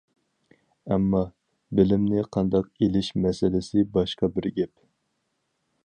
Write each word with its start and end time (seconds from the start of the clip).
ئەمما 0.93 1.19
بىلىمنى 1.81 2.23
قانداق 2.37 2.73
ئېلىش 2.85 3.13
مەسىلىسى 3.27 3.85
باشقا 3.99 4.35
بىر 4.39 4.53
گەپ. 4.59 4.75